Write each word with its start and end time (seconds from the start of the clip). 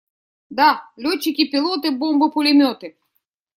Да! 0.49 0.69
Летчики-пилоты! 1.03 1.91
Бомбы-пулеметы! 1.99 2.95